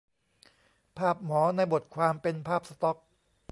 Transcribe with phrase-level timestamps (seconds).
[0.97, 2.97] ภาพหมอในบทความเป็นภาพสต็อก